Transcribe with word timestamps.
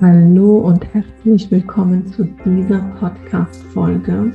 Hallo 0.00 0.58
und 0.58 0.94
herzlich 0.94 1.50
willkommen 1.50 2.06
zu 2.12 2.22
dieser 2.44 2.78
Podcast-Folge. 3.00 4.32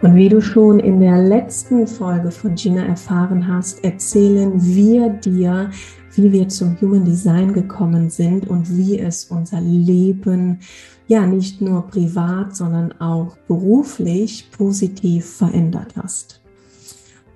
Und 0.00 0.14
wie 0.14 0.30
du 0.30 0.40
schon 0.40 0.80
in 0.80 1.00
der 1.00 1.20
letzten 1.20 1.86
Folge 1.86 2.30
von 2.30 2.54
Gina 2.54 2.86
erfahren 2.86 3.46
hast, 3.46 3.84
erzählen 3.84 4.52
wir 4.64 5.10
dir, 5.10 5.70
wie 6.14 6.32
wir 6.32 6.48
zum 6.48 6.80
Human 6.80 7.04
Design 7.04 7.52
gekommen 7.52 8.08
sind 8.08 8.48
und 8.48 8.74
wie 8.74 8.98
es 8.98 9.26
unser 9.26 9.60
Leben 9.60 10.60
ja 11.08 11.26
nicht 11.26 11.60
nur 11.60 11.86
privat, 11.88 12.56
sondern 12.56 12.98
auch 12.98 13.36
beruflich 13.46 14.50
positiv 14.50 15.26
verändert 15.26 15.92
hast. 15.94 16.41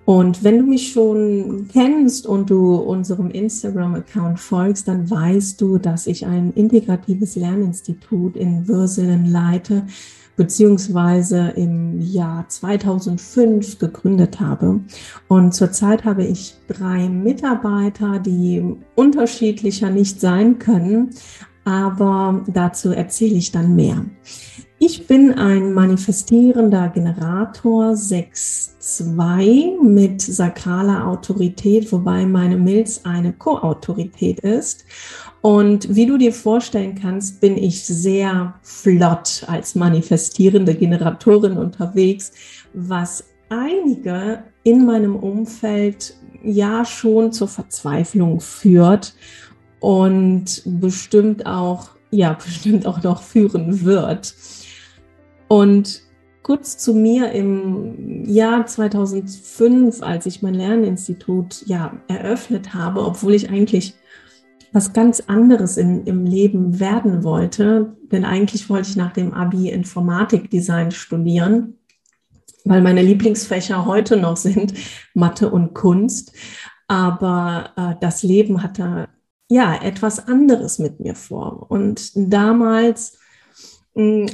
Und 0.07 0.45
wenn 0.45 0.59
du 0.61 0.65
mich 0.65 0.93
schon 0.93 1.67
kennst 1.73 2.29
und 2.29 2.49
du 2.49 2.77
unserem 2.77 3.29
Instagram-Account 3.29 4.39
folgst, 4.39 4.87
dann 4.87 5.11
weißt 5.11 5.61
du, 5.61 5.79
dass 5.79 6.07
ich 6.07 6.25
ein 6.25 6.53
integratives 6.53 7.35
Lerninstitut 7.35 8.37
in 8.37 8.69
Würselen 8.69 9.27
leite, 9.27 9.85
beziehungsweise 10.37 11.55
im 11.57 12.01
Jahr 12.01 12.49
2005 12.49 13.81
gegründet 13.81 14.39
habe. 14.39 14.79
Und 15.27 15.55
zurzeit 15.55 16.05
habe 16.05 16.25
ich 16.25 16.55
drei 16.69 17.09
Mitarbeiter, 17.09 18.21
die 18.21 18.77
unterschiedlicher 18.95 19.91
nicht 19.91 20.21
sein 20.21 20.61
können, 20.61 21.11
aber 21.65 22.45
dazu 22.47 22.93
erzähle 22.93 23.35
ich 23.35 23.51
dann 23.51 23.75
mehr. 23.75 24.05
Ich 24.79 25.07
bin 25.07 25.33
ein 25.33 25.73
manifestierender 25.73 26.91
Generator 26.91 27.93
6.2 27.93 29.83
mit 29.83 30.21
sakraler 30.21 31.07
Autorität, 31.09 31.91
wobei 31.93 32.27
meine 32.27 32.59
Milz 32.59 33.01
eine 33.05 33.33
Co-Autorität 33.33 34.41
ist. 34.41 34.85
Und 35.41 35.95
wie 35.95 36.05
du 36.05 36.19
dir 36.19 36.35
vorstellen 36.35 36.95
kannst, 36.95 37.41
bin 37.41 37.57
ich 37.57 37.87
sehr 37.87 38.53
flott 38.61 39.45
als 39.47 39.77
manifestierende 39.77 40.75
Generatorin 40.75 41.57
unterwegs, 41.57 42.33
was 42.75 43.25
einige 43.49 44.45
in 44.63 44.85
meinem 44.85 45.17
Umfeld 45.17 46.15
ja 46.45 46.85
schon 46.85 47.33
zur 47.33 47.49
Verzweiflung 47.49 48.41
führt 48.41 49.15
und 49.81 50.63
bestimmt 50.67 51.47
auch, 51.47 51.93
ja, 52.11 52.33
bestimmt 52.45 52.85
auch 52.85 53.03
noch 53.03 53.23
führen 53.23 53.87
wird. 53.87 54.35
Und 55.49 56.03
kurz 56.43 56.79
zu 56.79 56.95
mir 56.95 57.33
im 57.33 58.25
Jahr 58.25 58.67
2005, 58.67 60.03
als 60.03 60.27
ich 60.27 60.43
mein 60.43 60.55
Lerninstitut 60.55 61.67
ja 61.67 61.97
eröffnet 62.09 62.73
habe, 62.73 63.05
obwohl 63.05 63.35
ich 63.35 63.51
eigentlich 63.51 63.95
was 64.73 64.93
ganz 64.93 65.23
anderes 65.27 65.77
in, 65.77 66.05
im 66.05 66.25
Leben 66.25 66.79
werden 66.81 67.25
wollte, 67.25 67.97
denn 68.13 68.25
eigentlich 68.25 68.69
wollte 68.69 68.91
ich 68.91 68.97
nach 68.97 69.13
dem 69.13 69.33
Abi 69.33 69.71
Informatikdesign 69.71 70.91
studieren, 70.91 71.79
weil 72.65 72.83
meine 72.83 73.03
Lieblingsfächer 73.03 73.87
heute 73.87 74.17
noch 74.17 74.37
sind 74.37 74.75
Mathe 75.15 75.51
und 75.51 75.75
Kunst. 75.75 76.33
Aber 76.89 77.73
äh, 77.77 77.95
das 78.01 78.23
Leben 78.23 78.63
hatte 78.63 79.09
ja 79.49 79.83
etwas 79.83 80.29
anderes 80.29 80.79
mit 80.79 81.01
mir 81.01 81.15
vor. 81.15 81.71
Und 81.71 82.13
damals 82.15 83.19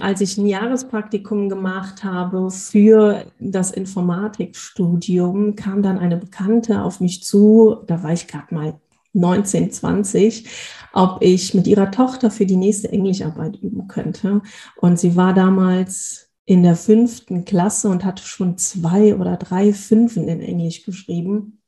als 0.00 0.20
ich 0.20 0.38
ein 0.38 0.46
Jahrespraktikum 0.46 1.48
gemacht 1.48 2.02
habe 2.02 2.50
für 2.50 3.26
das 3.38 3.70
Informatikstudium, 3.70 5.54
kam 5.54 5.82
dann 5.82 5.98
eine 5.98 6.16
Bekannte 6.16 6.82
auf 6.82 7.00
mich 7.00 7.22
zu, 7.22 7.76
da 7.86 8.02
war 8.02 8.12
ich 8.12 8.26
gerade 8.26 8.52
mal 8.52 8.80
19, 9.12 9.70
20, 9.70 10.48
ob 10.92 11.22
ich 11.22 11.54
mit 11.54 11.68
ihrer 11.68 11.92
Tochter 11.92 12.32
für 12.32 12.44
die 12.44 12.56
nächste 12.56 12.90
Englischarbeit 12.90 13.56
üben 13.62 13.86
könnte. 13.86 14.42
Und 14.80 14.98
sie 14.98 15.14
war 15.14 15.32
damals 15.32 16.30
in 16.44 16.64
der 16.64 16.74
fünften 16.74 17.44
Klasse 17.44 17.88
und 17.88 18.04
hatte 18.04 18.24
schon 18.24 18.58
zwei 18.58 19.14
oder 19.14 19.36
drei 19.36 19.72
Fünfen 19.72 20.26
in 20.26 20.40
Englisch 20.40 20.84
geschrieben. 20.84 21.60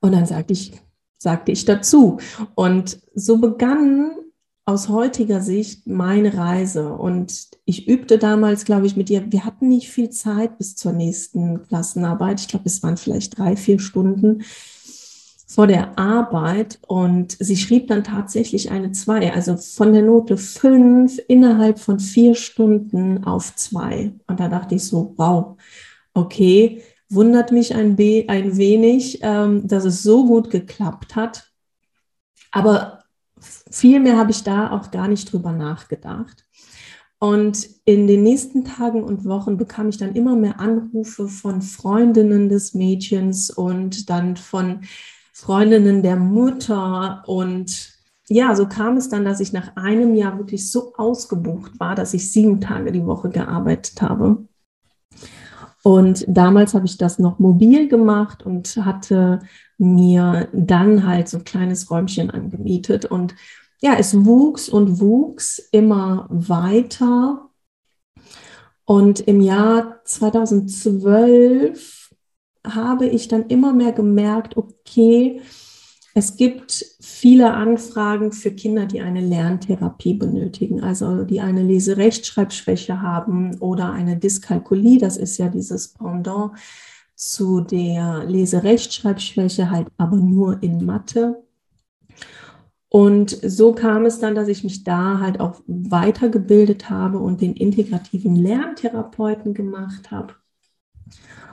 Und 0.00 0.12
dann 0.12 0.24
sagte 0.24 0.54
ich, 0.54 0.72
sagte 1.18 1.52
ich 1.52 1.66
dazu. 1.66 2.18
Und 2.54 2.98
so 3.14 3.36
begann 3.38 4.12
aus 4.66 4.88
heutiger 4.88 5.40
Sicht 5.40 5.86
meine 5.86 6.36
Reise. 6.36 6.92
Und 6.92 7.48
ich 7.64 7.88
übte 7.88 8.18
damals, 8.18 8.64
glaube 8.64 8.86
ich, 8.86 8.96
mit 8.96 9.08
ihr, 9.08 9.30
wir 9.30 9.44
hatten 9.44 9.68
nicht 9.68 9.88
viel 9.88 10.10
Zeit 10.10 10.58
bis 10.58 10.74
zur 10.74 10.92
nächsten 10.92 11.62
Klassenarbeit. 11.68 12.40
Ich 12.40 12.48
glaube, 12.48 12.66
es 12.66 12.82
waren 12.82 12.96
vielleicht 12.96 13.38
drei, 13.38 13.56
vier 13.56 13.78
Stunden 13.78 14.42
vor 15.46 15.68
der 15.68 15.96
Arbeit. 15.96 16.80
Und 16.88 17.36
sie 17.38 17.56
schrieb 17.56 17.86
dann 17.86 18.02
tatsächlich 18.02 18.72
eine 18.72 18.90
zwei, 18.90 19.32
also 19.32 19.56
von 19.56 19.92
der 19.92 20.02
Note 20.02 20.36
fünf 20.36 21.20
innerhalb 21.28 21.78
von 21.78 22.00
vier 22.00 22.34
Stunden 22.34 23.22
auf 23.22 23.54
zwei. 23.54 24.14
Und 24.26 24.40
da 24.40 24.48
dachte 24.48 24.74
ich 24.74 24.82
so, 24.82 25.14
wow, 25.16 25.56
okay, 26.12 26.82
wundert 27.08 27.52
mich 27.52 27.72
ein, 27.76 27.96
ein 27.96 28.56
wenig, 28.56 29.20
ähm, 29.22 29.68
dass 29.68 29.84
es 29.84 30.02
so 30.02 30.26
gut 30.26 30.50
geklappt 30.50 31.14
hat. 31.14 31.52
Aber 32.50 32.95
viel 33.40 34.00
mehr 34.00 34.16
habe 34.16 34.30
ich 34.30 34.42
da 34.44 34.70
auch 34.70 34.90
gar 34.90 35.08
nicht 35.08 35.32
drüber 35.32 35.52
nachgedacht. 35.52 36.44
Und 37.18 37.68
in 37.86 38.06
den 38.06 38.22
nächsten 38.22 38.64
Tagen 38.64 39.02
und 39.02 39.24
Wochen 39.24 39.56
bekam 39.56 39.88
ich 39.88 39.96
dann 39.96 40.14
immer 40.14 40.36
mehr 40.36 40.60
Anrufe 40.60 41.28
von 41.28 41.62
Freundinnen 41.62 42.48
des 42.48 42.74
Mädchens 42.74 43.50
und 43.50 44.10
dann 44.10 44.36
von 44.36 44.80
Freundinnen 45.32 46.02
der 46.02 46.16
Mutter. 46.16 47.22
Und 47.26 47.94
ja, 48.28 48.54
so 48.54 48.66
kam 48.66 48.96
es 48.96 49.08
dann, 49.08 49.24
dass 49.24 49.40
ich 49.40 49.52
nach 49.52 49.76
einem 49.76 50.14
Jahr 50.14 50.36
wirklich 50.38 50.70
so 50.70 50.94
ausgebucht 50.96 51.80
war, 51.80 51.94
dass 51.94 52.12
ich 52.12 52.30
sieben 52.30 52.60
Tage 52.60 52.92
die 52.92 53.06
Woche 53.06 53.30
gearbeitet 53.30 54.02
habe. 54.02 54.46
Und 55.82 56.24
damals 56.28 56.74
habe 56.74 56.84
ich 56.84 56.98
das 56.98 57.18
noch 57.18 57.38
mobil 57.38 57.88
gemacht 57.88 58.44
und 58.44 58.76
hatte 58.84 59.40
mir 59.78 60.48
dann 60.52 61.06
halt 61.06 61.28
so 61.28 61.38
ein 61.38 61.44
kleines 61.44 61.90
Räumchen 61.90 62.30
angemietet. 62.30 63.04
Und 63.04 63.34
ja, 63.80 63.94
es 63.98 64.24
wuchs 64.24 64.68
und 64.68 65.00
wuchs 65.00 65.58
immer 65.72 66.26
weiter. 66.30 67.50
Und 68.84 69.20
im 69.20 69.40
Jahr 69.40 70.00
2012 70.04 72.14
habe 72.64 73.06
ich 73.06 73.28
dann 73.28 73.46
immer 73.46 73.72
mehr 73.72 73.92
gemerkt, 73.92 74.56
okay, 74.56 75.40
es 76.14 76.36
gibt 76.36 76.84
viele 76.98 77.52
Anfragen 77.52 78.32
für 78.32 78.50
Kinder, 78.50 78.86
die 78.86 79.02
eine 79.02 79.20
Lerntherapie 79.20 80.14
benötigen, 80.14 80.82
also 80.82 81.24
die 81.24 81.42
eine 81.42 81.62
Leserechtschreibschwäche 81.62 83.02
haben 83.02 83.58
oder 83.58 83.92
eine 83.92 84.16
Dyskalkulie, 84.16 84.98
das 84.98 85.18
ist 85.18 85.36
ja 85.36 85.48
dieses 85.48 85.88
Pendant 85.88 86.52
zu 87.16 87.60
der 87.62 88.24
Leserechtschreibschwäche, 88.26 89.70
halt 89.70 89.88
aber 89.96 90.16
nur 90.16 90.62
in 90.62 90.84
Mathe. 90.84 91.42
Und 92.88 93.30
so 93.30 93.72
kam 93.74 94.06
es 94.06 94.20
dann, 94.20 94.34
dass 94.34 94.48
ich 94.48 94.62
mich 94.62 94.84
da 94.84 95.18
halt 95.18 95.40
auch 95.40 95.60
weitergebildet 95.66 96.88
habe 96.88 97.18
und 97.18 97.40
den 97.40 97.54
integrativen 97.54 98.36
Lerntherapeuten 98.36 99.54
gemacht 99.54 100.10
habe. 100.10 100.34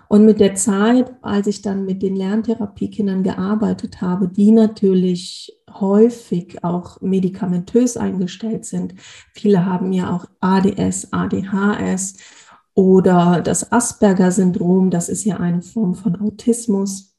Und 0.09 0.25
mit 0.25 0.39
der 0.39 0.53
Zeit, 0.53 1.11
als 1.23 1.47
ich 1.47 1.61
dann 1.63 1.85
mit 1.85 2.03
den 2.03 2.15
Lerntherapiekindern 2.15 3.23
gearbeitet 3.23 4.01
habe, 4.01 4.27
die 4.27 4.51
natürlich 4.51 5.59
häufig 5.71 6.63
auch 6.63 7.01
medikamentös 7.01 7.97
eingestellt 7.97 8.65
sind. 8.65 8.93
Viele 9.33 9.65
haben 9.65 9.91
ja 9.91 10.15
auch 10.15 10.25
ADS, 10.39 11.11
ADHS 11.11 12.15
oder 12.75 13.41
das 13.41 13.71
Asperger-Syndrom, 13.71 14.89
das 14.89 15.09
ist 15.09 15.25
ja 15.25 15.37
eine 15.37 15.61
Form 15.61 15.93
von 15.93 16.19
Autismus. 16.19 17.15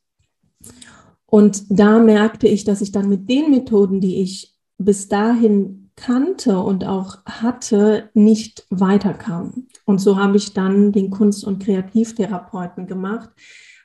Und 1.27 1.65
da 1.69 1.99
merkte 1.99 2.49
ich, 2.49 2.65
dass 2.65 2.81
ich 2.81 2.93
dann 2.93 3.09
mit 3.09 3.29
den 3.29 3.51
Methoden, 3.51 4.01
die 4.01 4.23
ich 4.23 4.55
bis 4.79 5.09
dahin 5.09 5.91
kannte 5.97 6.59
und 6.59 6.85
auch 6.85 7.25
hatte, 7.25 8.11
nicht 8.15 8.67
weiterkam. 8.71 9.67
Und 9.85 10.01
so 10.01 10.19
habe 10.19 10.37
ich 10.37 10.53
dann 10.53 10.93
den 10.93 11.11
Kunst- 11.11 11.45
und 11.45 11.63
Kreativtherapeuten 11.63 12.87
gemacht, 12.87 13.31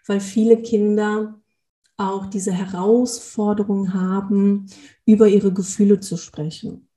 weil 0.08 0.20
viele 0.20 0.62
Kinder 0.62 1.40
auch 1.98 2.26
diese 2.28 2.52
Herausforderung 2.52 3.94
haben, 3.94 4.68
über 5.06 5.28
ihre 5.28 5.54
Gefühle 5.54 6.00
zu 6.00 6.18
sprechen. 6.18 6.88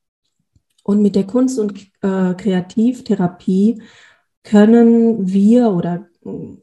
Und 0.85 1.03
mit 1.03 1.17
der 1.17 1.27
Kunst- 1.27 1.59
und 1.59 1.79
äh, 2.03 2.35
Kreativtherapie 2.35 3.83
können 4.45 5.29
wir 5.29 5.71
oder 5.71 6.09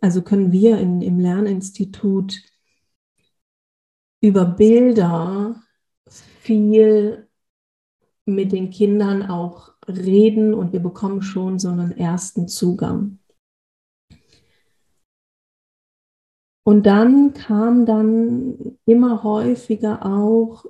also 0.01 0.21
können 0.21 0.51
wir 0.51 0.77
in, 0.77 1.01
im 1.01 1.19
Lerninstitut 1.19 2.41
über 4.21 4.45
Bilder 4.45 5.61
viel 6.09 7.29
mit 8.25 8.51
den 8.51 8.69
Kindern 8.69 9.23
auch 9.23 9.73
reden 9.87 10.53
und 10.53 10.73
wir 10.73 10.79
bekommen 10.79 11.21
schon 11.21 11.59
so 11.59 11.69
einen 11.69 11.91
ersten 11.91 12.47
Zugang. 12.47 13.19
Und 16.63 16.85
dann 16.85 17.33
kam 17.33 17.85
dann 17.85 18.77
immer 18.85 19.23
häufiger 19.23 20.05
auch 20.05 20.65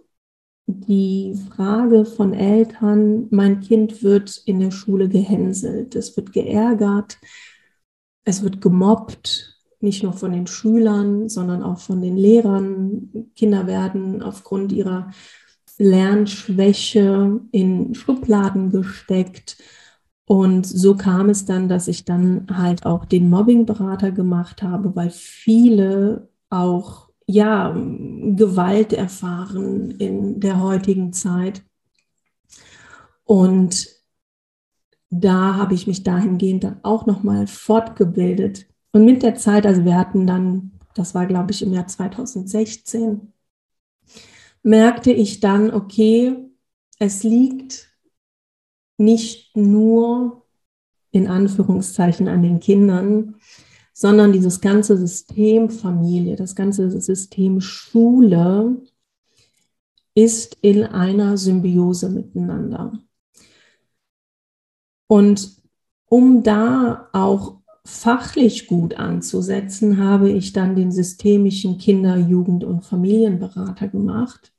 die 0.71 1.36
Frage 1.50 2.06
von 2.06 2.33
Eltern, 2.33 3.27
mein 3.31 3.60
Kind 3.62 4.04
wird 4.04 4.42
in 4.45 4.60
der 4.60 4.71
Schule 4.71 5.10
gehänselt, 5.10 5.95
es 5.95 6.16
wird 6.16 6.31
geärgert, 6.31 7.18
es 8.24 8.44
wird 8.44 8.62
gemobbt, 8.62 9.57
nicht 9.80 10.04
nur 10.04 10.13
von 10.13 10.31
den 10.31 10.45
Schülern, 10.45 11.30
sondern 11.30 11.63
auch 11.63 11.80
von 11.80 12.01
den 12.01 12.18
Lehrern. 12.18 13.31
Kinder 13.36 13.66
werden 13.66 14.21
aufgrund 14.21 14.71
ihrer 14.71 15.12
Lernschwäche 15.77 17.39
in 17.51 17.95
Schubladen 17.95 18.69
gesteckt. 18.69 19.57
Und 20.25 20.68
so 20.68 20.95
kam 20.95 21.30
es 21.30 21.45
dann, 21.45 21.69
dass 21.69 21.88
ich 21.88 22.06
dann 22.06 22.45
halt 22.51 22.86
auch 22.86 23.06
den 23.06 23.30
Mobbingberater 23.30 24.12
gemacht 24.12 24.62
habe, 24.62 24.95
weil 24.95 25.10
viele 25.10 26.30
auch 26.50 27.09
ja 27.30 27.74
Gewalt 27.74 28.92
erfahren 28.92 29.92
in 29.92 30.40
der 30.40 30.62
heutigen 30.62 31.14
Zeit. 31.14 31.64
Und 33.24 33.88
da 35.12 35.56
habe 35.56 35.76
ich 35.76 35.86
mich 35.86 36.04
dahingehend 36.04 36.64
dann 36.64 36.80
auch 36.84 37.06
nochmal 37.06 37.46
fortgebildet. 37.46 38.68
Und 38.92 39.06
mit 39.06 39.22
der 39.22 39.36
Zeit, 39.36 39.68
also 39.68 39.86
wir 39.86 39.96
hatten 39.96 40.26
dann, 40.26 40.72
das 40.96 41.14
war 41.14 41.28
glaube 41.28 41.52
ich 41.52 41.62
im 41.62 41.72
Jahr 41.72 41.88
2016, 41.88 43.32
merkte 44.64 45.12
ich 45.12 45.40
dann, 45.40 45.72
okay, 45.72 46.36
es 46.98 47.24
liegt 47.24 47.96
nicht 48.98 49.56
nur 49.56 50.48
in 51.12 51.28
Anführungszeichen 51.28 52.28
an 52.28 52.42
den 52.42 52.60
Kindern, 52.60 53.36
sondern 54.00 54.31
dieses 54.31 54.62
ganze 54.62 54.96
System 54.96 55.69
Familie, 55.69 56.38
das 56.38 56.56
ganze 56.56 56.90
System 57.01 57.60
Schule 57.60 58.78
ist 60.16 60.57
in 60.62 60.86
einer 60.86 61.36
Symbiose 61.36 62.10
miteinander. 62.10 62.94
Und 65.07 65.51
um 66.06 66.44
da 66.44 67.10
auch 67.12 67.57
fachlich 67.84 68.68
gut 68.68 68.94
anzusetzen, 68.94 69.98
habe 69.98 70.31
ich 70.31 70.54
dann 70.54 70.78
den 70.78 70.94
systemischen 70.94 71.78
Kinder-, 71.78 72.19
Jugend- 72.19 72.63
und 72.63 72.86
Familienberater 72.86 73.90
gemacht, 73.90 74.54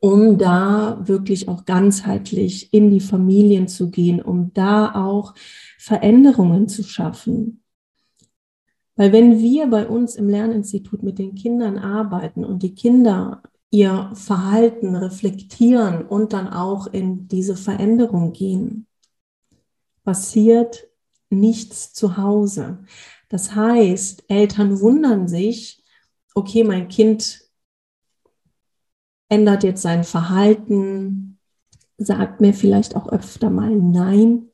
um 0.00 0.36
da 0.36 0.98
wirklich 1.06 1.48
auch 1.48 1.64
ganzheitlich 1.64 2.74
in 2.74 2.90
die 2.90 2.98
Familien 2.98 3.68
zu 3.68 3.92
gehen, 3.92 4.20
um 4.20 4.52
da 4.52 4.96
auch 4.96 5.34
Veränderungen 5.78 6.66
zu 6.66 6.82
schaffen. 6.82 7.62
Weil 8.98 9.12
wenn 9.12 9.38
wir 9.38 9.68
bei 9.68 9.86
uns 9.86 10.16
im 10.16 10.28
Lerninstitut 10.28 11.04
mit 11.04 11.20
den 11.20 11.36
Kindern 11.36 11.78
arbeiten 11.78 12.44
und 12.44 12.64
die 12.64 12.74
Kinder 12.74 13.44
ihr 13.70 14.10
Verhalten 14.14 14.96
reflektieren 14.96 16.04
und 16.04 16.32
dann 16.32 16.48
auch 16.48 16.88
in 16.88 17.28
diese 17.28 17.54
Veränderung 17.56 18.32
gehen, 18.32 18.88
passiert 20.02 20.88
nichts 21.30 21.92
zu 21.92 22.16
Hause. 22.16 22.84
Das 23.28 23.54
heißt, 23.54 24.24
Eltern 24.26 24.80
wundern 24.80 25.28
sich, 25.28 25.84
okay, 26.34 26.64
mein 26.64 26.88
Kind 26.88 27.42
ändert 29.28 29.62
jetzt 29.62 29.82
sein 29.82 30.02
Verhalten, 30.02 31.38
sagt 31.98 32.40
mir 32.40 32.52
vielleicht 32.52 32.96
auch 32.96 33.08
öfter 33.08 33.48
mal 33.48 33.76
Nein. 33.76 34.47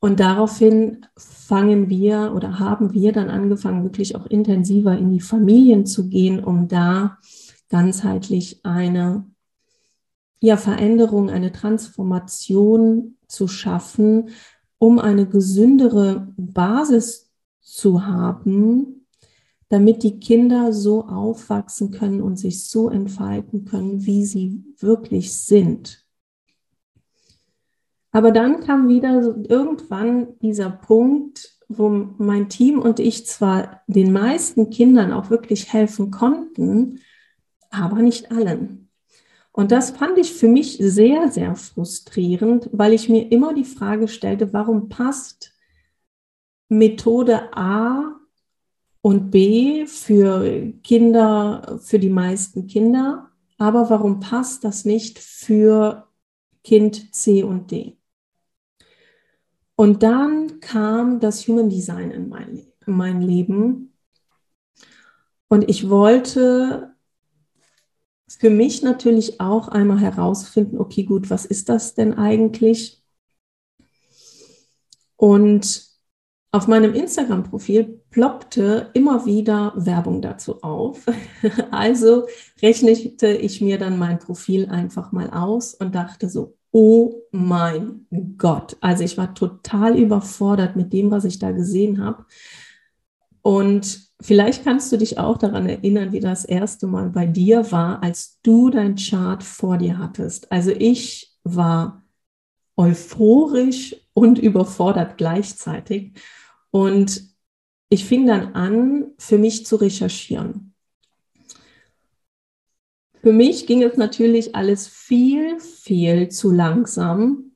Und 0.00 0.18
daraufhin 0.18 1.06
fangen 1.16 1.90
wir 1.90 2.32
oder 2.34 2.58
haben 2.58 2.94
wir 2.94 3.12
dann 3.12 3.28
angefangen, 3.28 3.84
wirklich 3.84 4.16
auch 4.16 4.26
intensiver 4.26 4.96
in 4.96 5.12
die 5.12 5.20
Familien 5.20 5.84
zu 5.84 6.08
gehen, 6.08 6.42
um 6.42 6.68
da 6.68 7.18
ganzheitlich 7.68 8.64
eine 8.64 9.26
ja, 10.40 10.56
Veränderung, 10.56 11.28
eine 11.28 11.52
Transformation 11.52 13.18
zu 13.28 13.46
schaffen, 13.46 14.30
um 14.78 14.98
eine 14.98 15.26
gesündere 15.26 16.32
Basis 16.38 17.30
zu 17.60 18.06
haben, 18.06 19.06
damit 19.68 20.02
die 20.02 20.18
Kinder 20.18 20.72
so 20.72 21.04
aufwachsen 21.04 21.90
können 21.90 22.22
und 22.22 22.38
sich 22.38 22.66
so 22.66 22.88
entfalten 22.88 23.66
können, 23.66 24.06
wie 24.06 24.24
sie 24.24 24.64
wirklich 24.78 25.32
sind. 25.34 25.99
Aber 28.12 28.32
dann 28.32 28.60
kam 28.60 28.88
wieder 28.88 29.22
so 29.22 29.34
irgendwann 29.48 30.38
dieser 30.40 30.70
Punkt, 30.70 31.56
wo 31.68 31.88
mein 32.18 32.48
Team 32.48 32.80
und 32.80 32.98
ich 32.98 33.26
zwar 33.26 33.82
den 33.86 34.12
meisten 34.12 34.70
Kindern 34.70 35.12
auch 35.12 35.30
wirklich 35.30 35.72
helfen 35.72 36.10
konnten, 36.10 37.00
aber 37.70 38.02
nicht 38.02 38.32
allen. 38.32 38.88
Und 39.52 39.70
das 39.72 39.90
fand 39.90 40.18
ich 40.18 40.32
für 40.32 40.48
mich 40.48 40.78
sehr, 40.80 41.30
sehr 41.30 41.54
frustrierend, 41.54 42.68
weil 42.72 42.92
ich 42.92 43.08
mir 43.08 43.30
immer 43.30 43.54
die 43.54 43.64
Frage 43.64 44.08
stellte, 44.08 44.52
warum 44.52 44.88
passt 44.88 45.54
Methode 46.68 47.56
A 47.56 48.16
und 49.02 49.30
B 49.30 49.86
für 49.86 50.72
Kinder, 50.82 51.78
für 51.82 51.98
die 51.98 52.10
meisten 52.10 52.66
Kinder, 52.66 53.30
aber 53.58 53.90
warum 53.90 54.20
passt 54.20 54.64
das 54.64 54.84
nicht 54.84 55.18
für 55.18 56.08
Kind 56.64 57.14
C 57.14 57.42
und 57.42 57.70
D? 57.70 57.99
Und 59.80 60.02
dann 60.02 60.60
kam 60.60 61.20
das 61.20 61.48
Human 61.48 61.70
Design 61.70 62.10
in 62.10 62.28
mein, 62.28 62.66
in 62.86 62.92
mein 62.92 63.22
Leben. 63.22 63.96
Und 65.48 65.70
ich 65.70 65.88
wollte 65.88 66.94
für 68.28 68.50
mich 68.50 68.82
natürlich 68.82 69.40
auch 69.40 69.68
einmal 69.68 69.98
herausfinden, 69.98 70.78
okay, 70.78 71.04
gut, 71.04 71.30
was 71.30 71.46
ist 71.46 71.70
das 71.70 71.94
denn 71.94 72.12
eigentlich? 72.12 73.02
Und 75.16 75.88
auf 76.52 76.68
meinem 76.68 76.92
Instagram-Profil 76.92 78.02
ploppte 78.10 78.90
immer 78.92 79.24
wieder 79.24 79.72
Werbung 79.76 80.20
dazu 80.20 80.62
auf. 80.62 81.06
Also 81.70 82.26
rechnete 82.60 83.28
ich 83.28 83.62
mir 83.62 83.78
dann 83.78 83.98
mein 83.98 84.18
Profil 84.18 84.68
einfach 84.68 85.10
mal 85.10 85.30
aus 85.30 85.72
und 85.72 85.94
dachte 85.94 86.28
so, 86.28 86.58
oh 86.72 87.22
mein 87.32 88.06
Gott. 88.36 88.76
Also 88.80 89.04
ich 89.04 89.18
war 89.18 89.34
total 89.34 89.96
überfordert 89.98 90.76
mit 90.76 90.92
dem, 90.92 91.10
was 91.10 91.24
ich 91.24 91.38
da 91.38 91.50
gesehen 91.50 92.02
habe. 92.02 92.24
Und 93.42 94.10
vielleicht 94.20 94.64
kannst 94.64 94.92
du 94.92 94.98
dich 94.98 95.18
auch 95.18 95.38
daran 95.38 95.68
erinnern, 95.68 96.12
wie 96.12 96.20
das 96.20 96.44
erste 96.44 96.86
Mal 96.86 97.10
bei 97.10 97.26
dir 97.26 97.72
war, 97.72 98.02
als 98.02 98.38
du 98.42 98.70
dein 98.70 98.96
Chart 98.96 99.42
vor 99.42 99.78
dir 99.78 99.98
hattest. 99.98 100.50
Also 100.52 100.70
ich 100.70 101.36
war 101.42 102.04
euphorisch 102.76 103.96
und 104.12 104.38
überfordert 104.38 105.16
gleichzeitig. 105.18 106.12
Und 106.70 107.22
ich 107.88 108.04
fing 108.04 108.26
dann 108.26 108.54
an, 108.54 109.12
für 109.18 109.38
mich 109.38 109.66
zu 109.66 109.76
recherchieren. 109.76 110.69
Für 113.22 113.32
mich 113.32 113.66
ging 113.66 113.82
es 113.82 113.96
natürlich 113.96 114.54
alles 114.54 114.88
viel, 114.88 115.60
viel 115.60 116.28
zu 116.30 116.50
langsam, 116.50 117.52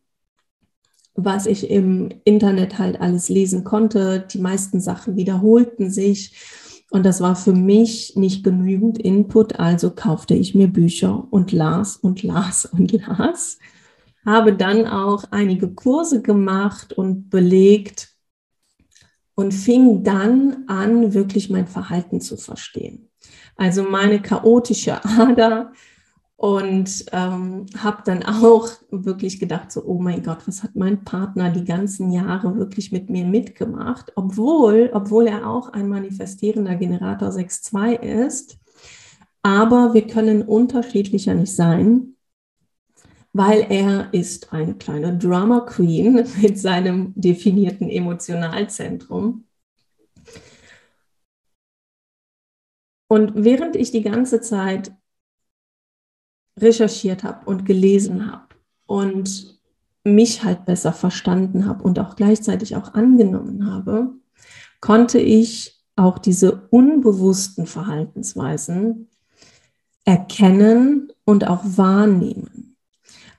was 1.15 1.47
ich 1.47 1.71
im 1.71 2.11
Internet 2.25 2.79
halt 2.79 3.01
alles 3.01 3.29
lesen 3.29 3.65
konnte. 3.65 4.27
Die 4.31 4.41
meisten 4.41 4.81
Sachen 4.81 5.17
wiederholten 5.17 5.91
sich 5.91 6.35
und 6.91 7.05
das 7.07 7.21
war 7.21 7.35
für 7.35 7.55
mich 7.55 8.15
nicht 8.15 8.45
genügend 8.45 8.99
Input, 8.99 9.59
also 9.59 9.91
kaufte 9.91 10.35
ich 10.35 10.55
mir 10.55 10.69
Bücher 10.69 11.27
und 11.31 11.51
las 11.51 11.97
und 11.97 12.23
las 12.23 12.67
und 12.67 12.93
las. 12.93 13.59
Habe 14.25 14.55
dann 14.55 14.87
auch 14.87 15.25
einige 15.31 15.73
Kurse 15.75 16.23
gemacht 16.23 16.93
und 16.93 17.31
belegt 17.31 18.15
und 19.35 19.53
fing 19.53 20.05
dann 20.05 20.65
an, 20.69 21.15
wirklich 21.15 21.51
mein 21.51 21.67
Verhalten 21.67 22.21
zu 22.21 22.37
verstehen. 22.37 23.11
Also 23.57 23.85
meine 23.85 24.21
chaotische 24.21 25.05
Ader 25.05 25.73
und 26.37 27.07
ähm, 27.13 27.67
habe 27.79 28.03
dann 28.05 28.23
auch 28.25 28.69
wirklich 28.91 29.39
gedacht, 29.39 29.71
so, 29.73 29.85
oh 29.85 29.99
mein 30.01 30.23
Gott, 30.23 30.47
was 30.47 30.63
hat 30.63 30.75
mein 30.75 31.05
Partner 31.05 31.51
die 31.51 31.65
ganzen 31.65 32.11
Jahre 32.11 32.57
wirklich 32.57 32.93
mit 32.93 33.09
mir 33.09 33.25
mitgemacht, 33.25 34.13
obwohl, 34.17 34.91
obwohl 34.93 35.27
er 35.29 35.49
auch 35.49 35.73
ein 35.73 35.89
manifestierender 35.89 36.75
Generator 36.75 37.29
6.2 37.31 38.27
ist. 38.27 38.59
Aber 39.43 39.95
wir 39.95 40.07
können 40.07 40.43
unterschiedlicher 40.43 41.35
nicht 41.35 41.55
sein, 41.55 42.17
weil 43.33 43.67
er 43.69 44.13
ist 44.13 44.53
eine 44.53 44.75
kleine 44.75 45.17
Drama 45.17 45.61
Queen 45.61 46.27
mit 46.43 46.59
seinem 46.59 47.13
definierten 47.15 47.89
Emotionalzentrum. 47.89 49.45
Und 53.15 53.45
während 53.45 53.77
ich 53.77 53.93
die 53.93 54.03
ganze 54.03 54.41
Zeit 54.41 54.91
recherchiert 56.59 57.23
habe 57.23 57.47
und 57.47 57.65
gelesen 57.65 58.29
habe 58.29 58.57
und 58.87 59.61
mich 60.03 60.43
halt 60.43 60.65
besser 60.65 60.93
verstanden 60.93 61.65
habe 61.65 61.85
und 61.85 62.01
auch 62.01 62.17
gleichzeitig 62.17 62.75
auch 62.75 62.95
angenommen 62.95 63.73
habe, 63.73 64.15
konnte 64.81 65.21
ich 65.21 65.81
auch 65.95 66.19
diese 66.19 66.67
unbewussten 66.71 67.67
Verhaltensweisen 67.67 69.07
erkennen 70.05 71.13
und 71.25 71.47
auch 71.47 71.63
wahrnehmen. 71.63 72.75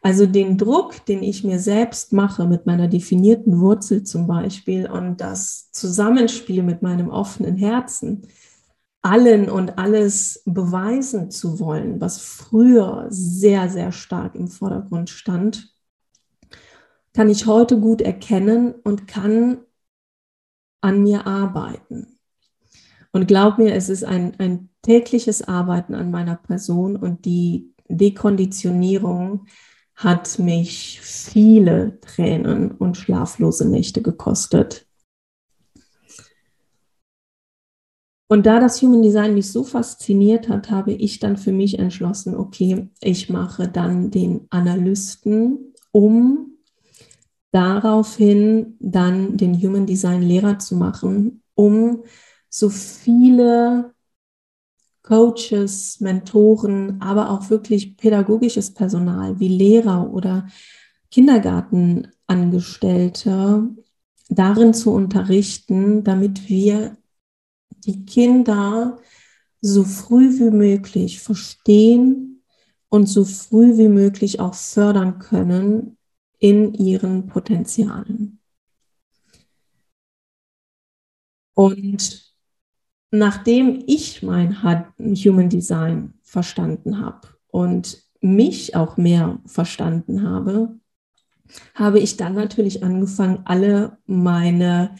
Also 0.01 0.25
den 0.25 0.57
Druck, 0.57 1.05
den 1.05 1.21
ich 1.21 1.43
mir 1.43 1.59
selbst 1.59 2.13
mache 2.13 2.47
mit 2.47 2.65
meiner 2.65 2.87
definierten 2.87 3.59
Wurzel 3.59 4.05
zum 4.05 4.25
Beispiel 4.25 4.89
und 4.89 5.19
das 5.19 5.69
Zusammenspiel 5.73 6.63
mit 6.63 6.81
meinem 6.81 7.09
offenen 7.09 7.57
Herzen, 7.57 8.25
allen 9.05 9.51
und 9.51 9.77
alles 9.77 10.41
beweisen 10.45 11.29
zu 11.29 11.59
wollen, 11.59 12.01
was 12.01 12.19
früher 12.19 13.05
sehr, 13.09 13.69
sehr 13.69 13.91
stark 13.91 14.33
im 14.33 14.47
Vordergrund 14.47 15.11
stand, 15.11 15.75
kann 17.13 17.29
ich 17.29 17.45
heute 17.45 17.79
gut 17.79 18.01
erkennen 18.01 18.73
und 18.73 19.07
kann 19.07 19.59
an 20.81 21.03
mir 21.03 21.27
arbeiten. 21.27 22.17
Und 23.11 23.27
glaub 23.27 23.59
mir, 23.59 23.75
es 23.75 23.89
ist 23.89 24.03
ein, 24.03 24.39
ein 24.39 24.69
tägliches 24.81 25.43
Arbeiten 25.43 25.93
an 25.93 26.09
meiner 26.09 26.35
Person 26.35 26.95
und 26.95 27.25
die 27.25 27.75
Dekonditionierung 27.87 29.45
hat 29.93 30.39
mich 30.39 30.99
viele 31.01 31.99
Tränen 32.01 32.71
und 32.71 32.97
schlaflose 32.97 33.69
Nächte 33.69 34.01
gekostet. 34.01 34.84
Und 38.27 38.47
da 38.47 38.59
das 38.59 38.81
Human 38.81 39.03
Design 39.03 39.35
mich 39.35 39.51
so 39.51 39.63
fasziniert 39.63 40.49
hat, 40.49 40.71
habe 40.71 40.93
ich 40.93 41.19
dann 41.19 41.37
für 41.37 41.51
mich 41.51 41.77
entschlossen, 41.77 42.35
okay, 42.35 42.89
ich 43.01 43.29
mache 43.29 43.67
dann 43.67 44.09
den 44.09 44.47
Analysten, 44.49 45.75
um 45.91 46.57
daraufhin 47.51 48.77
dann 48.79 49.37
den 49.37 49.53
Human 49.61 49.85
Design 49.85 50.23
Lehrer 50.23 50.57
zu 50.57 50.75
machen, 50.75 51.43
um 51.53 52.01
so 52.49 52.69
viele 52.69 53.93
Coaches, 55.03 56.01
Mentoren, 56.01 56.99
aber 56.99 57.29
auch 57.29 57.51
wirklich 57.51 57.95
pädagogisches 57.95 58.73
Personal 58.73 59.39
wie 59.39 59.49
Lehrer 59.49 60.11
oder 60.11 60.47
Kindergartenangestellte 61.11 63.69
darin 64.29 64.73
zu 64.73 64.91
unterrichten, 64.91 66.03
damit 66.03 66.49
wir 66.49 66.97
die 67.85 68.05
Kinder 68.05 68.99
so 69.61 69.83
früh 69.83 70.39
wie 70.39 70.51
möglich 70.51 71.19
verstehen 71.19 72.43
und 72.89 73.07
so 73.07 73.25
früh 73.25 73.77
wie 73.77 73.87
möglich 73.87 74.39
auch 74.39 74.53
fördern 74.53 75.19
können 75.19 75.97
in 76.39 76.73
ihren 76.73 77.27
Potenzialen. 77.27 78.39
Und 81.53 82.35
nachdem 83.11 83.83
ich 83.87 84.21
mein 84.21 84.61
Human 84.99 85.49
Design 85.49 86.13
verstanden 86.21 86.99
habe 86.99 87.29
und 87.47 88.03
mich 88.19 88.75
auch 88.75 88.97
mehr 88.97 89.39
verstanden 89.45 90.27
habe, 90.27 90.77
habe 91.73 91.99
ich 91.99 92.17
dann 92.17 92.33
natürlich 92.33 92.83
angefangen, 92.83 93.41
alle 93.45 93.97
meine 94.05 94.95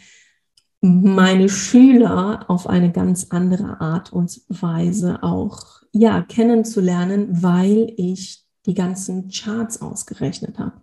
meine 0.85 1.49
Schüler 1.49 2.45
auf 2.47 2.67
eine 2.67 2.91
ganz 2.91 3.27
andere 3.31 3.81
Art 3.81 4.13
und 4.13 4.41
Weise 4.49 5.23
auch 5.23 5.81
ja 5.91 6.21
kennenzulernen, 6.21 7.41
weil 7.41 7.91
ich 7.97 8.45
die 8.67 8.75
ganzen 8.75 9.29
Charts 9.29 9.81
ausgerechnet 9.81 10.59
habe. 10.59 10.81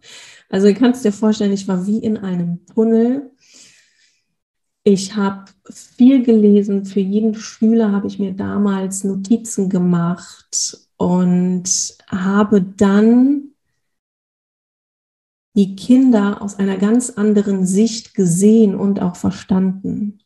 Also 0.48 0.68
du 0.68 0.74
kannst 0.74 1.04
dir 1.04 1.12
vorstellen, 1.12 1.52
ich 1.52 1.68
war 1.68 1.86
wie 1.86 1.98
in 1.98 2.16
einem 2.16 2.66
Tunnel. 2.66 3.30
Ich 4.82 5.14
habe 5.14 5.44
viel 5.70 6.24
gelesen. 6.24 6.84
Für 6.84 7.00
jeden 7.00 7.34
Schüler 7.34 7.92
habe 7.92 8.08
ich 8.08 8.18
mir 8.18 8.32
damals 8.32 9.04
Notizen 9.04 9.68
gemacht 9.68 10.78
und 10.96 11.94
habe 12.08 12.60
dann 12.60 13.51
die 15.54 15.76
Kinder 15.76 16.40
aus 16.40 16.58
einer 16.58 16.78
ganz 16.78 17.10
anderen 17.10 17.66
Sicht 17.66 18.14
gesehen 18.14 18.74
und 18.74 19.00
auch 19.00 19.16
verstanden. 19.16 20.18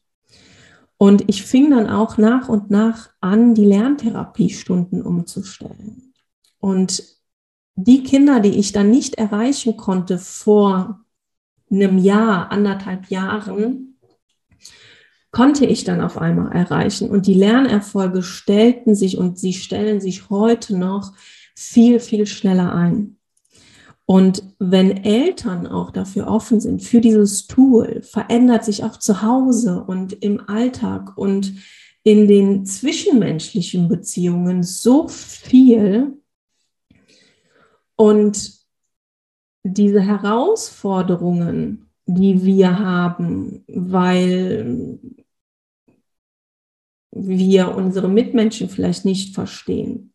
Und 0.98 1.24
ich 1.28 1.42
fing 1.42 1.70
dann 1.70 1.88
auch 1.88 2.16
nach 2.16 2.48
und 2.48 2.70
nach 2.70 3.10
an, 3.20 3.54
die 3.54 3.64
Lerntherapiestunden 3.64 5.02
umzustellen. 5.02 6.14
Und 6.58 7.02
die 7.74 8.02
Kinder, 8.02 8.40
die 8.40 8.58
ich 8.58 8.72
dann 8.72 8.90
nicht 8.90 9.16
erreichen 9.16 9.76
konnte 9.76 10.18
vor 10.18 11.00
einem 11.70 11.98
Jahr, 11.98 12.50
anderthalb 12.50 13.10
Jahren, 13.10 13.98
konnte 15.32 15.66
ich 15.66 15.84
dann 15.84 16.00
auf 16.00 16.16
einmal 16.16 16.52
erreichen. 16.52 17.10
Und 17.10 17.26
die 17.26 17.34
Lernerfolge 17.34 18.22
stellten 18.22 18.94
sich 18.94 19.18
und 19.18 19.38
sie 19.38 19.52
stellen 19.52 20.00
sich 20.00 20.30
heute 20.30 20.78
noch 20.78 21.12
viel, 21.54 22.00
viel 22.00 22.26
schneller 22.26 22.74
ein. 22.74 23.15
Und 24.08 24.44
wenn 24.60 25.04
Eltern 25.04 25.66
auch 25.66 25.90
dafür 25.90 26.28
offen 26.28 26.60
sind, 26.60 26.80
für 26.82 27.00
dieses 27.00 27.48
Tool, 27.48 28.02
verändert 28.02 28.64
sich 28.64 28.84
auch 28.84 28.96
zu 28.98 29.20
Hause 29.22 29.82
und 29.82 30.12
im 30.22 30.48
Alltag 30.48 31.18
und 31.18 31.54
in 32.04 32.28
den 32.28 32.64
zwischenmenschlichen 32.64 33.88
Beziehungen 33.88 34.62
so 34.62 35.08
viel. 35.08 36.22
Und 37.96 38.52
diese 39.64 40.00
Herausforderungen, 40.00 41.90
die 42.06 42.44
wir 42.44 42.78
haben, 42.78 43.64
weil 43.66 45.00
wir 47.10 47.74
unsere 47.74 48.08
Mitmenschen 48.08 48.68
vielleicht 48.68 49.04
nicht 49.04 49.34
verstehen, 49.34 50.12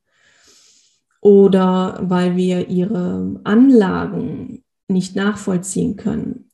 oder 1.22 2.00
weil 2.01 2.36
wir 2.36 2.68
ihre 2.68 3.40
Anlagen 3.44 4.63
nicht 4.88 5.16
nachvollziehen 5.16 5.96
können. 5.96 6.48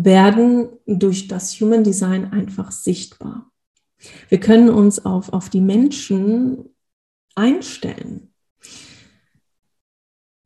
werden 0.00 0.68
durch 0.86 1.26
das 1.26 1.60
Human 1.60 1.82
Design 1.82 2.32
einfach 2.32 2.70
sichtbar. 2.70 3.50
Wir 4.28 4.38
können 4.38 4.70
uns 4.70 5.04
auf, 5.04 5.32
auf 5.32 5.50
die 5.50 5.60
Menschen 5.60 6.66
einstellen. 7.34 8.32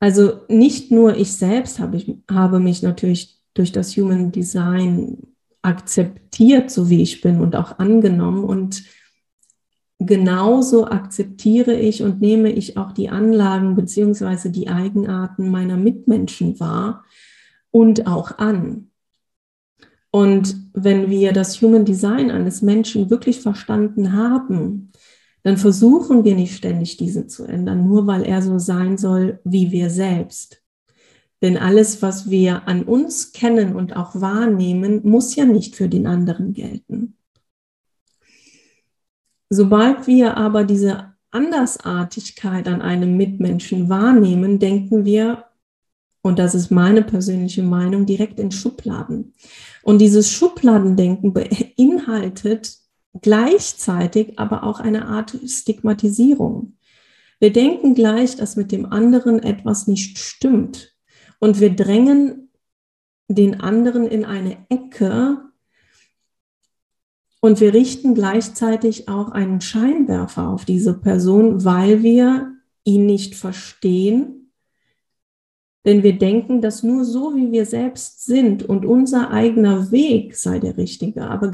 Also 0.00 0.41
nicht 0.49 0.91
nur 0.91 1.17
ich 1.17 1.35
selbst 1.35 1.81
habe, 1.81 1.99
ich, 1.99 2.17
habe 2.31 2.61
mich 2.61 2.83
natürlich 2.83 3.43
durch 3.52 3.73
das 3.73 3.95
Human 3.97 4.33
Design 4.33 5.19
akzeptiert, 5.61 6.71
so 6.71 6.88
wie 6.88 7.02
ich 7.02 7.21
bin 7.21 7.41
und 7.41 7.55
auch 7.55 7.79
angenommen 7.79 8.45
und 8.45 8.83
genauso 10.06 10.87
akzeptiere 10.87 11.75
ich 11.75 12.02
und 12.02 12.21
nehme 12.21 12.50
ich 12.50 12.76
auch 12.76 12.92
die 12.92 13.09
Anlagen 13.09 13.75
beziehungsweise 13.75 14.50
die 14.50 14.68
Eigenarten 14.68 15.50
meiner 15.50 15.76
Mitmenschen 15.76 16.59
wahr 16.61 17.04
und 17.71 18.06
auch 18.06 18.38
an. 18.38 18.90
Und 20.11 20.56
wenn 20.75 21.11
wir 21.11 21.32
das 21.32 21.61
Human 21.62 21.85
Design 21.85 22.30
eines 22.30 22.62
Menschen 22.62 23.11
wirklich 23.11 23.40
verstanden 23.40 24.12
haben, 24.12 24.92
dann 25.42 25.56
versuchen 25.56 26.25
wir 26.25 26.35
nicht 26.35 26.54
ständig 26.54 26.97
diese 26.99 27.26
zu 27.26 27.44
ändern, 27.44 27.87
nur 27.87 28.06
weil 28.06 28.23
er 28.23 28.42
so 28.42 28.59
sein 28.59 28.99
soll 28.99 29.40
wie 29.44 29.73
wir 29.73 29.90
selbst. 29.90 30.62
Denn 31.40 31.56
alles, 31.56 32.02
was 32.02 32.30
wir 32.30 32.68
an 32.68 32.85
uns 32.85 33.32
kennen 33.32 33.75
und 33.75 33.97
auch 33.97 34.21
wahrnehmen, 34.21 35.00
muss 35.02 35.35
ja 35.35 35.44
nicht 35.44 35.75
für 35.75 35.88
den 35.88 36.06
anderen 36.06 36.52
gelten. 36.52 37.16
Sobald 39.54 40.06
wir 40.06 40.38
aber 40.38 40.64
diese 40.64 41.12
Andersartigkeit 41.30 42.66
an 42.66 42.80
einem 42.80 43.18
Mitmenschen 43.18 43.90
wahrnehmen, 43.90 44.59
denken 44.59 45.04
wir, 45.04 45.44
und 46.23 46.38
das 46.38 46.54
ist 46.54 46.71
meine 46.71 47.02
persönliche 47.02 47.62
Meinung, 47.62 48.06
direkt 48.06 48.40
in 48.40 48.50
Schubladen. 48.50 49.35
Und 49.82 49.99
dieses 49.99 50.30
Schubladendenken 50.30 51.35
beinhaltet 51.35 52.78
gleichzeitig 53.21 54.38
aber 54.38 54.64
auch 54.64 54.80
eine 54.80 55.06
Art 55.06 55.38
Stigmatisierung. 55.47 56.78
Wir 57.38 57.52
denken 57.52 57.94
gleich, 57.94 58.37
dass 58.37 58.56
mit 58.56 58.73
dem 58.73 58.87
anderen 58.87 59.42
etwas 59.42 59.87
nicht 59.87 60.16
stimmt. 60.16 60.94
Und 61.40 61.61
wir 61.61 61.76
drängen 61.76 62.49
den 63.28 63.61
anderen 63.61 64.06
in 64.06 64.25
eine 64.25 64.56
Ecke, 64.71 65.42
und 67.44 67.61
wir 67.61 67.75
richten 67.75 68.14
gleichzeitig 68.14 69.08
auch 69.08 69.30
einen 69.32 69.61
Scheinwerfer 69.61 70.49
auf 70.49 70.64
diese 70.64 70.94
Person, 70.94 71.64
weil 71.64 72.04
wir 72.04 72.54
ihn 72.84 73.04
nicht 73.04 73.34
verstehen. 73.34 74.52
Denn 75.84 76.04
wir 76.04 76.16
denken, 76.16 76.61
dass 76.61 76.84
nur 76.84 77.04
so, 77.04 77.34
wie 77.34 77.50
wir 77.50 77.66
selbst 77.66 78.25
sind 78.25 78.62
und 78.62 78.87
unser 78.87 79.32
eigener 79.32 79.90
Weg 79.90 80.37
sei 80.37 80.61
der 80.61 80.76
richtige. 80.76 81.28
Aber, 81.28 81.50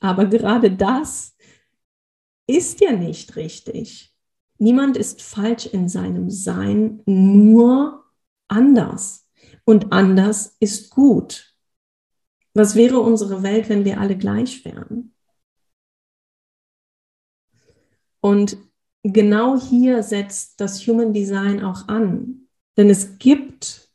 aber 0.00 0.26
gerade 0.26 0.72
das 0.72 1.36
ist 2.48 2.80
ja 2.80 2.90
nicht 2.90 3.36
richtig. 3.36 4.12
Niemand 4.58 4.96
ist 4.96 5.22
falsch 5.22 5.66
in 5.66 5.88
seinem 5.88 6.28
Sein, 6.28 7.02
nur 7.06 8.04
anders. 8.48 9.28
Und 9.64 9.92
anders 9.92 10.56
ist 10.58 10.90
gut. 10.90 11.54
Was 12.58 12.74
wäre 12.74 12.98
unsere 12.98 13.44
Welt, 13.44 13.68
wenn 13.68 13.84
wir 13.84 14.00
alle 14.00 14.18
gleich 14.18 14.64
wären? 14.64 15.14
Und 18.20 18.56
genau 19.04 19.60
hier 19.60 20.02
setzt 20.02 20.60
das 20.60 20.84
Human 20.84 21.12
Design 21.12 21.62
auch 21.62 21.86
an. 21.86 22.48
Denn 22.76 22.90
es 22.90 23.20
gibt 23.20 23.92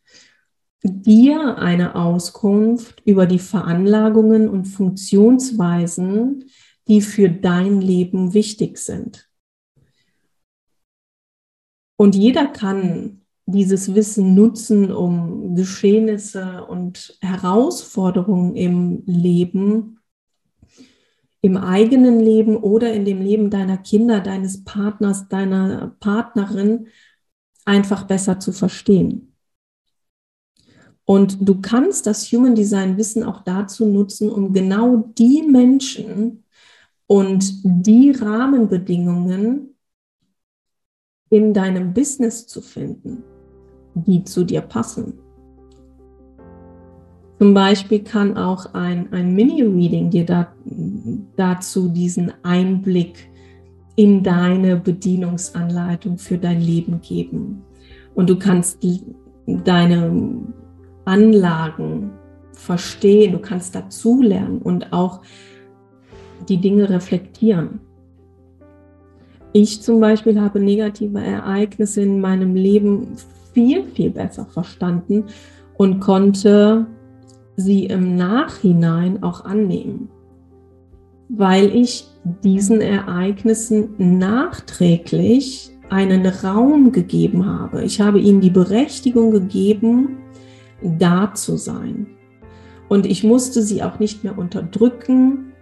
dir 0.81 1.57
eine 1.57 1.95
Auskunft 1.95 3.01
über 3.03 3.25
die 3.25 3.39
Veranlagungen 3.39 4.47
und 4.47 4.63
Funktionsweisen, 4.63 6.49
die 6.87 7.01
für 7.01 7.29
dein 7.29 7.81
Leben 7.81 8.33
wichtig 8.33 8.77
sind. 8.77 9.29
Und 11.97 12.15
jeder 12.15 12.47
kann 12.47 13.22
dieses 13.53 13.95
Wissen 13.95 14.35
nutzen, 14.35 14.91
um 14.91 15.55
Geschehnisse 15.55 16.65
und 16.65 17.17
Herausforderungen 17.21 18.55
im 18.55 19.03
Leben, 19.05 19.99
im 21.41 21.57
eigenen 21.57 22.19
Leben 22.19 22.57
oder 22.57 22.93
in 22.93 23.05
dem 23.05 23.21
Leben 23.21 23.49
deiner 23.49 23.77
Kinder, 23.77 24.19
deines 24.19 24.63
Partners, 24.63 25.27
deiner 25.29 25.95
Partnerin 25.99 26.87
einfach 27.65 28.03
besser 28.03 28.39
zu 28.39 28.51
verstehen. 28.51 29.35
Und 31.05 31.37
du 31.41 31.61
kannst 31.61 32.07
das 32.07 32.31
Human 32.31 32.55
Design 32.55 32.97
Wissen 32.97 33.23
auch 33.23 33.43
dazu 33.43 33.85
nutzen, 33.85 34.29
um 34.29 34.53
genau 34.53 34.97
die 35.17 35.43
Menschen 35.43 36.45
und 37.07 37.43
die 37.63 38.11
Rahmenbedingungen 38.11 39.75
in 41.29 41.53
deinem 41.53 41.93
Business 41.93 42.47
zu 42.47 42.61
finden 42.61 43.23
die 43.95 44.23
zu 44.23 44.43
dir 44.43 44.61
passen. 44.61 45.13
Zum 47.39 47.53
Beispiel 47.53 47.99
kann 47.99 48.37
auch 48.37 48.73
ein, 48.73 49.11
ein 49.11 49.35
Mini-Reading 49.35 50.09
dir 50.09 50.25
da, 50.25 50.47
dazu 51.35 51.89
diesen 51.89 52.31
Einblick 52.43 53.29
in 53.95 54.23
deine 54.23 54.77
Bedienungsanleitung 54.77 56.17
für 56.17 56.37
dein 56.37 56.61
Leben 56.61 57.01
geben. 57.01 57.63
Und 58.15 58.29
du 58.29 58.37
kannst 58.37 58.79
deine 59.45 60.31
Anlagen 61.05 62.11
verstehen, 62.53 63.33
du 63.33 63.39
kannst 63.39 63.75
dazulernen 63.75 64.59
und 64.59 64.93
auch 64.93 65.21
die 66.47 66.57
Dinge 66.57 66.89
reflektieren. 66.89 67.81
Ich 69.51 69.81
zum 69.81 69.99
Beispiel 69.99 70.39
habe 70.39 70.59
negative 70.59 71.19
Ereignisse 71.19 72.01
in 72.01 72.21
meinem 72.21 72.55
Leben 72.55 73.15
viel, 73.53 73.83
viel 73.85 74.09
besser 74.09 74.45
verstanden 74.45 75.25
und 75.77 75.99
konnte 75.99 76.87
sie 77.55 77.85
im 77.85 78.15
Nachhinein 78.15 79.23
auch 79.23 79.45
annehmen, 79.45 80.09
weil 81.29 81.75
ich 81.75 82.07
diesen 82.43 82.81
Ereignissen 82.81 84.17
nachträglich 84.19 85.71
einen 85.89 86.25
Raum 86.25 86.91
gegeben 86.91 87.45
habe. 87.45 87.83
Ich 87.83 88.01
habe 88.01 88.19
ihnen 88.19 88.41
die 88.41 88.49
Berechtigung 88.49 89.31
gegeben, 89.31 90.17
da 90.81 91.33
zu 91.33 91.57
sein. 91.57 92.07
Und 92.89 93.05
ich 93.05 93.23
musste 93.23 93.61
sie 93.61 93.83
auch 93.83 93.99
nicht 93.99 94.23
mehr 94.23 94.37
unterdrücken, 94.37 95.53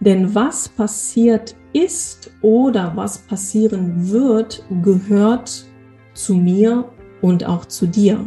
denn 0.00 0.34
was 0.34 0.68
passiert 0.68 1.56
ist 1.76 2.30
oder 2.40 2.92
was 2.96 3.18
passieren 3.18 4.10
wird, 4.10 4.64
gehört 4.82 5.66
zu 6.14 6.34
mir 6.34 6.90
und 7.20 7.44
auch 7.44 7.66
zu 7.66 7.86
dir. 7.86 8.24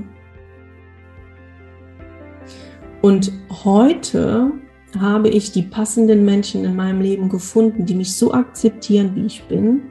Und 3.02 3.32
heute 3.64 4.52
habe 5.00 5.30
ich 5.30 5.52
die 5.52 5.64
passenden 5.64 6.26
Menschen 6.26 6.64
in 6.66 6.76
meinem 6.76 7.02
Leben 7.02 7.30
gefunden, 7.30 7.86
die 7.86 7.96
mich 7.96 8.16
so 8.16 8.34
akzeptieren, 8.34 9.16
wie 9.16 9.26
ich 9.26 9.44
bin. 9.46 9.82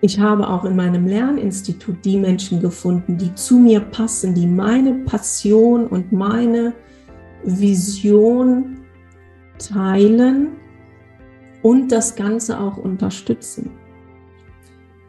Ich 0.00 0.18
habe 0.18 0.48
auch 0.48 0.64
in 0.64 0.74
meinem 0.74 1.06
Lerninstitut 1.06 2.04
die 2.04 2.18
Menschen 2.18 2.60
gefunden, 2.60 3.16
die 3.16 3.32
zu 3.34 3.58
mir 3.58 3.80
passen, 3.80 4.34
die 4.34 4.46
meine 4.46 4.94
Passion 5.04 5.86
und 5.86 6.10
meine 6.10 6.74
Vision 7.44 8.78
teilen 9.58 10.61
und 11.62 11.92
das 11.92 12.16
Ganze 12.16 12.58
auch 12.58 12.76
unterstützen. 12.76 13.70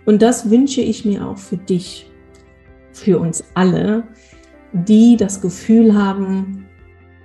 Und 0.06 0.22
das 0.22 0.50
wünsche 0.50 0.82
ich 0.82 1.06
mir 1.06 1.28
auch 1.28 1.38
für 1.38 1.58
dich, 1.58 2.12
für 2.92 3.20
uns 3.20 3.44
alle, 3.54 4.04
die 4.74 5.18
das 5.18 5.42
Gefühl 5.42 5.96
haben, 5.96 6.66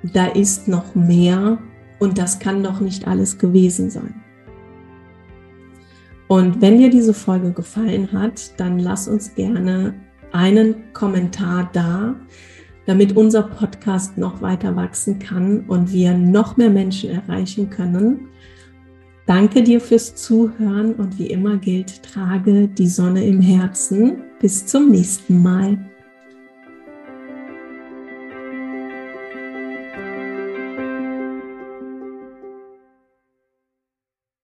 da 0.02 0.26
ist 0.26 0.68
noch 0.68 0.94
mehr 0.94 1.58
und 1.98 2.18
das 2.18 2.38
kann 2.38 2.62
doch 2.62 2.80
nicht 2.80 3.06
alles 3.06 3.38
gewesen 3.38 3.90
sein. 3.90 4.14
Und 6.28 6.60
wenn 6.60 6.78
dir 6.78 6.90
diese 6.90 7.14
Folge 7.14 7.52
gefallen 7.52 8.12
hat, 8.12 8.60
dann 8.60 8.78
lass 8.78 9.08
uns 9.08 9.34
gerne 9.34 9.94
einen 10.30 10.92
Kommentar 10.92 11.70
da, 11.72 12.14
damit 12.86 13.16
unser 13.16 13.42
Podcast 13.42 14.18
noch 14.18 14.42
weiter 14.42 14.76
wachsen 14.76 15.18
kann 15.18 15.60
und 15.68 15.92
wir 15.92 16.14
noch 16.14 16.56
mehr 16.58 16.70
Menschen 16.70 17.10
erreichen 17.10 17.70
können. 17.70 18.28
Danke 19.28 19.62
dir 19.62 19.78
fürs 19.78 20.14
Zuhören 20.14 20.94
und 20.94 21.18
wie 21.18 21.26
immer 21.26 21.58
gilt, 21.58 22.02
trage 22.02 22.66
die 22.66 22.88
Sonne 22.88 23.26
im 23.26 23.42
Herzen. 23.42 24.22
Bis 24.40 24.64
zum 24.64 24.88
nächsten 24.90 25.42
Mal. 25.42 25.87